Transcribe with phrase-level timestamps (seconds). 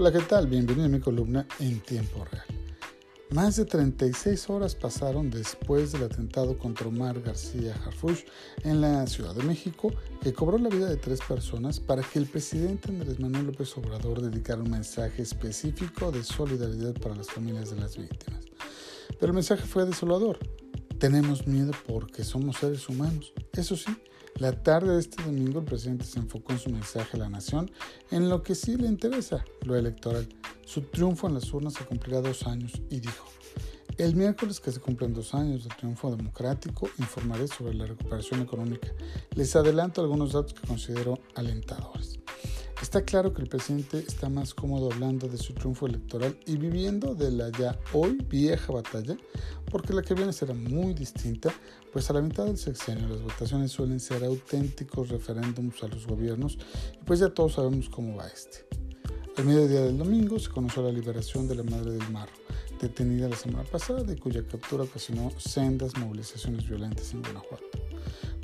[0.00, 0.46] Hola, ¿qué tal?
[0.46, 2.46] Bienvenido a mi columna en tiempo real.
[3.30, 8.24] Más de 36 horas pasaron después del atentado contra Omar García Harfuch
[8.62, 9.92] en la Ciudad de México,
[10.22, 14.22] que cobró la vida de tres personas para que el presidente Andrés Manuel López Obrador
[14.22, 18.44] dedicara un mensaje específico de solidaridad para las familias de las víctimas.
[19.18, 20.38] Pero el mensaje fue desolador.
[21.00, 23.32] Tenemos miedo porque somos seres humanos.
[23.52, 23.90] Eso sí,
[24.38, 27.70] la tarde de este domingo el presidente se enfocó en su mensaje a la nación
[28.10, 30.28] en lo que sí le interesa, lo electoral.
[30.64, 33.26] Su triunfo en las urnas se cumplirá dos años y dijo,
[33.96, 38.88] el miércoles que se cumplen dos años del triunfo democrático informaré sobre la recuperación económica.
[39.34, 42.20] Les adelanto algunos datos que considero alentadores.
[42.80, 47.14] Está claro que el presidente está más cómodo hablando de su triunfo electoral y viviendo
[47.16, 49.16] de la ya hoy vieja batalla,
[49.68, 51.52] porque la que viene será muy distinta,
[51.92, 56.56] pues a la mitad del sexenio las votaciones suelen ser auténticos referéndums a los gobiernos
[56.94, 58.64] y pues ya todos sabemos cómo va este.
[59.36, 62.28] Al mediodía del domingo se conoció la liberación de la Madre del Mar,
[62.80, 67.66] detenida la semana pasada y cuya captura ocasionó sendas movilizaciones violentas en Guanajuato.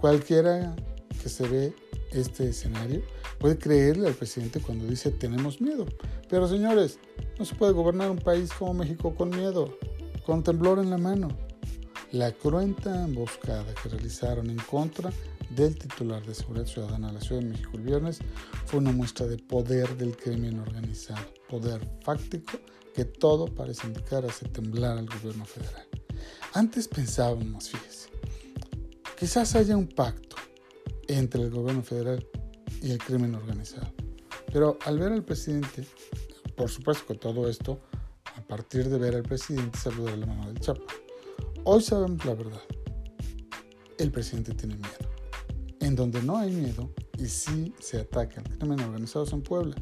[0.00, 0.74] Cualquiera
[1.22, 1.74] que se ve
[2.14, 3.02] este escenario
[3.38, 5.86] puede creerle al presidente cuando dice tenemos miedo.
[6.28, 6.98] Pero señores,
[7.38, 9.78] no se puede gobernar un país como México con miedo,
[10.24, 11.28] con temblor en la mano.
[12.12, 15.10] La cruenta emboscada que realizaron en contra
[15.50, 18.18] del titular de Seguridad Ciudadana de la Ciudad de México el viernes
[18.66, 22.58] fue una muestra de poder del crimen organizado, poder fáctico
[22.94, 25.86] que todo parece indicar hace temblar al gobierno federal.
[26.52, 28.08] Antes pensábamos, fíjese,
[29.18, 30.33] quizás haya un pacto
[31.08, 32.26] entre el gobierno federal
[32.82, 33.92] y el crimen organizado.
[34.52, 35.84] Pero al ver al presidente,
[36.56, 37.80] por supuesto que todo esto,
[38.36, 40.84] a partir de ver al presidente, saludar a la mano del Chapo.
[41.64, 42.62] Hoy sabemos la verdad.
[43.98, 45.10] El presidente tiene miedo.
[45.80, 49.76] En donde no hay miedo y sí se ataca al crimen organizado en Puebla.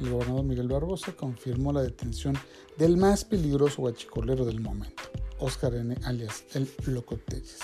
[0.00, 2.36] El gobernador Miguel Barbosa confirmó la detención
[2.76, 5.02] del más peligroso guachicolero del momento,
[5.38, 5.96] Oscar N.
[6.04, 7.58] alias el Locotelles.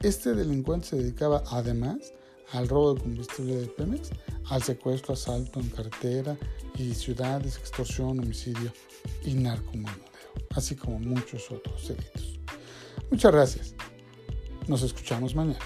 [0.00, 2.12] Este delincuente se dedicaba además
[2.52, 4.10] al robo de combustible de Pemex,
[4.48, 6.36] al secuestro, asalto en carretera
[6.76, 8.72] y ciudades, extorsión, homicidio
[9.24, 10.10] y narcomenudeo,
[10.50, 12.38] así como muchos otros delitos.
[13.10, 13.74] Muchas gracias.
[14.66, 15.58] Nos escuchamos mañana.